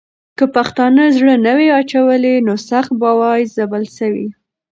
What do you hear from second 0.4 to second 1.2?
پښتانه